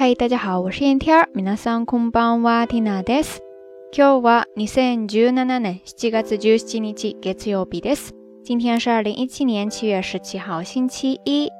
[0.00, 1.28] 嗨，大家好，我是燕天儿。
[1.34, 3.40] 皆さんこんばんは、ティナです。
[3.92, 8.12] 今日は二千十七年七月十七日月曜日です。
[8.44, 11.50] 今天是二零一七年七月十七号，星期一。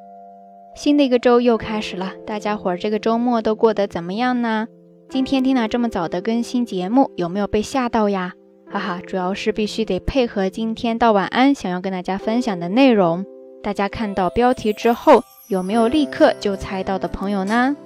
[0.74, 4.68] 新的一个周又开始了，大家伙儿这个周末都过得怎么样呢？
[5.08, 8.32] 今天缇娜这么早的更新节目，有没有被吓到呀？
[8.70, 13.24] 哈哈，主要是必须得配合今天到晚安想要跟大家分享的内容。
[13.62, 17.76] 大家看到标题之后，有没有立刻就猜到的朋友呢？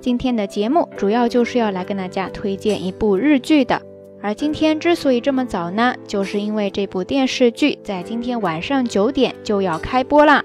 [0.00, 3.80] 今天的节目主要就是要来跟大家推荐一部日剧的。
[4.20, 10.42] 而今天之所以这么早呢，就是因为这部电视剧在今天晚上九点就要开播啦。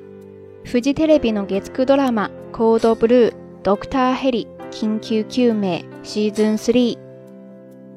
[0.66, 6.98] 富士テレビの月9ドラマ「コードブルードクターヘリ緊急救命シーズン3」。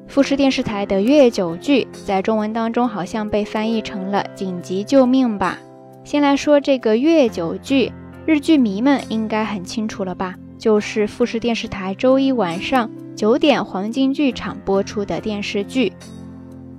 [0.07, 5.59] 富士电视台的月九剧，在中文当中好像被翻译成了“紧急救命”吧。
[6.05, 7.91] 先来说这个月九剧，
[8.25, 10.35] 日剧迷们应该很清楚了吧？
[10.58, 15.92] 就是富士电视台周一晚上九点黄金剧场播出的电视剧。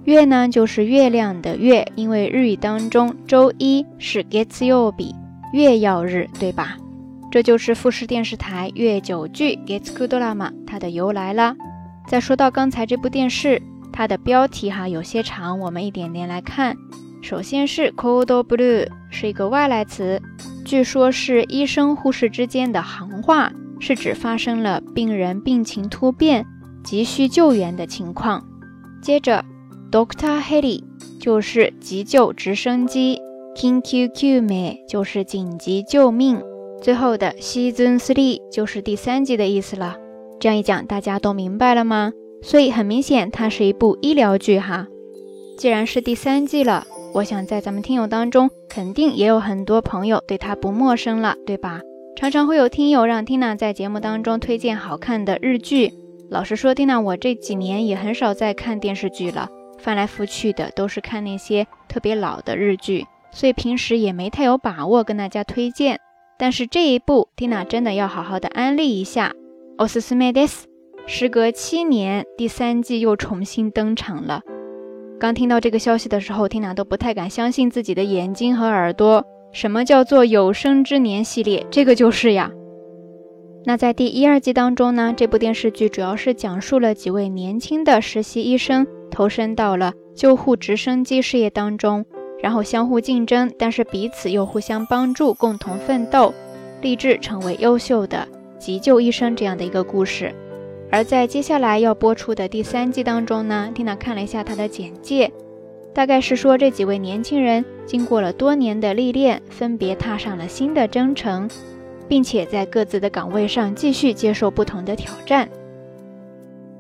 [0.03, 5.15] 月呢，就是月亮的月，因为日语当中周一是 g e t s y o b i
[5.53, 6.77] 月曜日，对吧？
[7.31, 11.55] 这就是富士电视台月九剧 getsuku drama 它的由来了。
[12.07, 13.61] 再说到刚才这部电视，
[13.93, 16.75] 它的标题哈有些长，我们一点点来看。
[17.21, 20.19] 首先是 cold blue，是一个外来词，
[20.65, 26.45] 据说是医生护士之间的行话，是指发生了病人病情突变，
[26.83, 28.43] 急需救援的情况。
[29.01, 29.43] 接着
[29.91, 30.83] doctor heli
[31.19, 33.21] 就是急救直升机
[33.55, 36.41] ，king q q me 就是紧急救命。
[36.81, 39.97] 最后的 season three 就是第三季的意思了。
[40.39, 42.13] 这样一讲，大家都明白了吗？
[42.41, 44.87] 所以很明显，它是一部医疗剧哈。
[45.57, 51.81] 既然是第三季了，我想在咱们听友当中，肯定也有很多朋友对它不陌生了，对吧？
[52.15, 55.93] 常常会有听友让 Tina 在节目当中推荐好看的日剧。
[56.29, 65.99] 老实说，Tina 我这几年也很少在看电视剧了，翻来覆去的都是看那些特别老的日剧，所以平时也没太有把握跟大家推荐。
[66.37, 69.33] 但是这一部，Tina 真的要好好的安利一下。
[69.77, 70.67] o s s m e d e s
[71.07, 74.41] 时隔七年，第三季又重新登场了。
[75.19, 79.25] 刚听到这个消息的时候，缇娜都不太敢相信自己的眼睛和耳朵。
[79.51, 81.65] 什么叫做有生之年系列？
[81.71, 82.51] 这个就是呀。
[83.65, 92.05] 那在第一、二季当中呢，这部电视剧主要是讲述了几位年轻的实习医生投身到了救护直升机事业当中，
[92.41, 96.33] 然后相互竞争，但是彼此又互相帮助，共同奋斗，
[96.81, 98.27] 立志成为优秀的。
[98.57, 100.33] 急救医生这样的一个故事，
[100.91, 105.31] 而在接下来要播出的第三季当中呢，缇娜看了一下它的简介，
[105.92, 111.48] 大概是说这几位年轻人经过了多年的历练，分别踏上了新的征程，
[112.08, 115.48] 并且在各自的岗位上继续接受不同的挑战。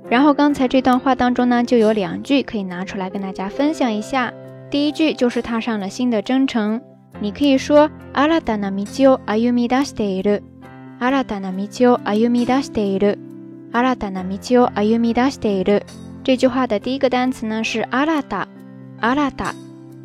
[0.08, 4.32] 然后刚才这段话当中呢，就有两句可以拿出来跟大家分享一下。
[4.70, 6.80] 第一句就是踏上了新的征程，
[7.20, 10.40] 你可以说阿拉达那米鸠阿尤米达斯德鲁。
[11.00, 13.18] 新たな道を歩み出している。
[13.72, 15.82] 新たな道を歩み出している。
[16.22, 17.82] 这句话的第一个单词呢是
[19.00, 19.30] 新た。
[19.30, 19.54] 新た。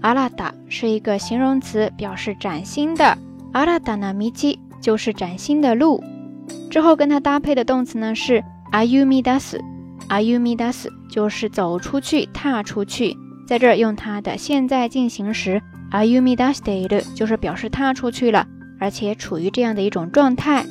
[0.01, 3.17] 新た是一个形容词，表示崭新的。
[3.53, 6.03] 新たな道就是崭新的路。
[6.69, 9.59] 之后跟它搭配的动词呢是歩み出す。
[10.07, 13.15] 歩み出す就是走出去、踏出去。
[13.47, 15.61] 在这儿用它的现在进行时，
[15.91, 18.47] 歩み出している就是表示踏出去了，
[18.79, 20.65] 而且处于这样的一种状态。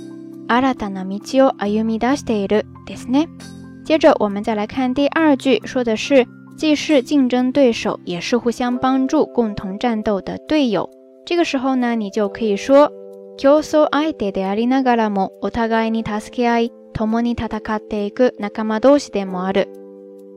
[0.48, 3.28] 新たな道を歩み出しているですね。
[3.84, 10.90] 接着我们再来看第二句，说的是 既是竞争对手，也是互相帮助、共同战斗的队友。
[11.24, 12.90] 这个时候呢，你就可以说
[13.36, 19.68] 競争相手でありながらもお互いに助け合い、共に戦っていく仲間同士でもある。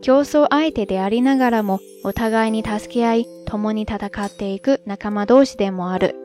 [0.03, 6.15] 競争相手でありながらもお互いに助け合い、共に戦っていく仲間同士でもある。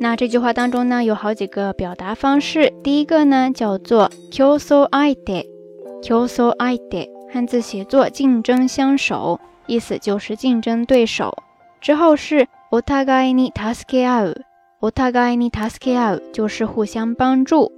[0.00, 2.72] 那这句话当中呢，有好几个表达方式。
[2.82, 11.35] 第一个呢叫做 “kyoso aite”，“kyoso aite” 汉字写作“竞争相守”，意思就是竞争对手。
[11.79, 17.71] 之后是 “otagai ni tasukau”，“otagai ni tasukau” 就是互相帮助。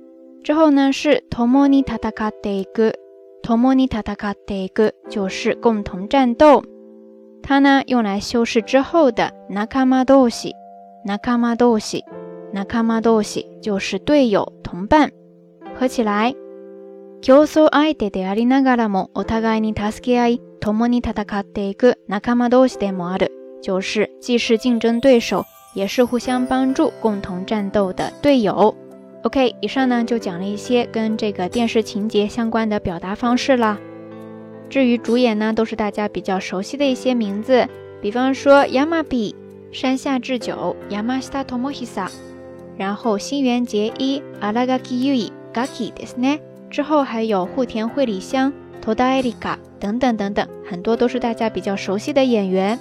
[0.44, 6.64] 之后呢是 “tomo ni tatakatte iku”，“tomo ni tasaka deg 就是共同战斗。
[7.44, 10.52] 它呢用来修饰之后的 “nakama doshi”。
[11.04, 12.00] 仲間同士，
[12.54, 15.10] 仲間同士就是队友、同伴，
[15.74, 16.36] 合起来。
[17.23, 23.31] 競争相手でありながらもお互いに助け合い、共に戦っていく仲間同士でもある，
[23.63, 25.45] 就是既是竞争对手，
[25.75, 28.75] 也是互相帮助、共同战斗的队友。
[29.23, 33.79] OK，以上呢就讲了一些跟这个电视情节相关的表达方式了。
[34.71, 37.67] 至于主演呢，都是大家比较熟悉的一些名字，
[38.01, 39.35] 比方说 Yamabi
[39.73, 42.09] 山下智久，Yamashita Tomohisa，
[42.77, 46.41] 然后新垣结衣，Aragaki Yui，Gaki ですね。
[46.72, 48.52] 之后还有户田惠里香
[48.84, 52.80] ，Toda Erika 等等等等，很多都是大家比较熟悉的演员。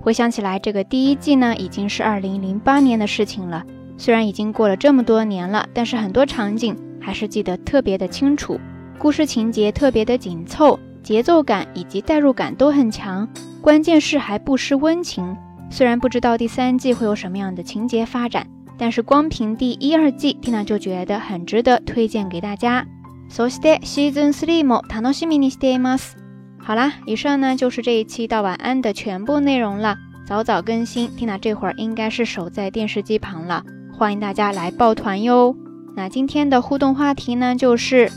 [0.00, 3.64] 回想起来，这个第一季呢，已经是二零零八年的事情了。
[3.96, 8.60] 虽然已经过了这么多年了，但是很多场景还是记得特别的清楚，
[8.98, 13.26] 故事情节特别的紧凑，节奏感以及代入感都很强，
[13.62, 15.34] 关键是还不失温情。
[15.70, 22.86] 虽然不知道第三季会有什么样的情节发展，但是光凭第一、二季蒂娜就觉得很值得推荐给大家。
[23.29, 26.17] そしてシーズン3も楽しみにしています。
[26.59, 29.97] 好啦，以上呢就是这一期到晚安的全部内容了。
[30.27, 33.63] 早早更新，Tina 这会儿应该是守在电视机旁了。
[33.97, 35.55] 欢迎大家来抱团哟！
[35.95, 38.11] 那今天的互动话题呢，就是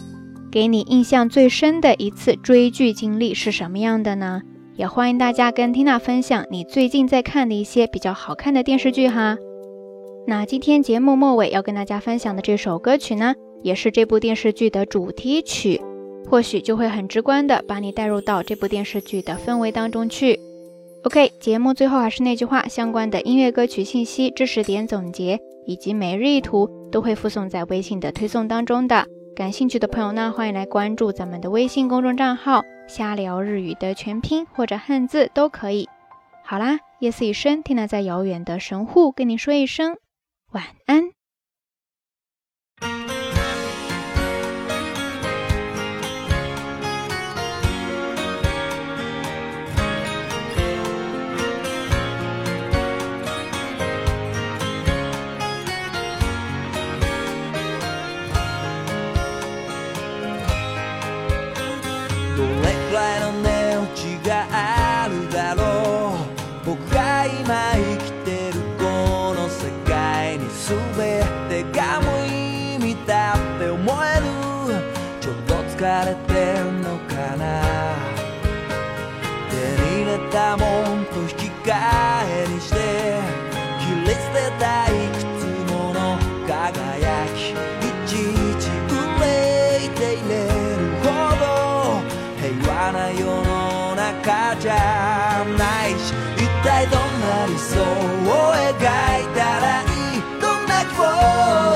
[0.51, 4.43] 给你印象最深的一次追剧经历是什么样的呢？
[4.77, 9.37] 也欢迎大家跟 Tina 分享你最近在看的一些比较好看的电视剧哈。
[10.27, 15.82] 那今天节目末尾要跟大家分享的这首歌曲呢， 也是这部电视剧的主题曲，
[16.30, 20.40] 或许就会很直观的把你带入到这部电视剧的氛围当中去。
[21.04, 25.40] OK，节目最后还是那句话，相关的音乐歌曲信息、知识点总结。
[25.68, 29.06] 以及每日一图都会附送在微信的推送当中的，
[29.36, 35.90] 感兴趣的朋友呢，欢迎来关注咱们的微信公众账号“瞎聊日语”的全拼或者汉字都可以。
[36.46, 39.98] 好啦，夜色已深，缇娜在遥远的神户跟你说一声
[40.54, 41.17] 晚安。
[75.98, 77.44] られてんのかな？
[79.50, 80.64] 手に入れたも
[80.96, 81.74] んと引き換
[82.30, 82.76] えにして
[83.80, 85.42] 切り捨てたいくつ
[85.72, 86.00] もの
[86.48, 87.54] 輝きい
[88.06, 88.24] ちい
[88.62, 88.96] ち憂
[89.86, 90.52] いていれる
[91.02, 91.06] ほ
[91.42, 91.44] ど
[92.38, 97.84] 平和な世の中じゃないし一体どんな理想を
[98.54, 98.86] 描い
[99.36, 100.22] たらいい？
[100.40, 101.67] どんな希望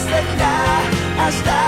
[0.00, 0.50] hasta
[1.18, 1.59] hasta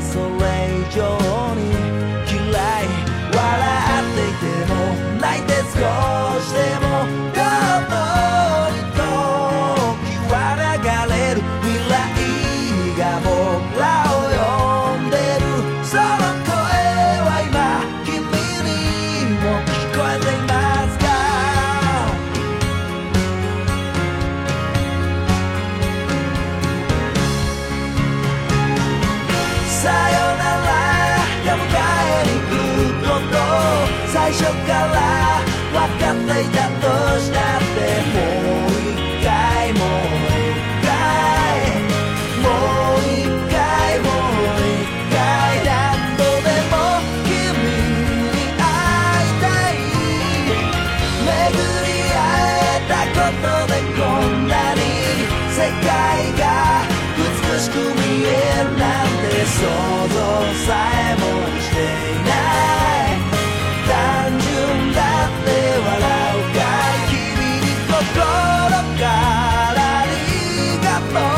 [0.00, 1.37] 所谓就。
[68.28, 69.04] 心か
[69.74, 71.37] らありがとう。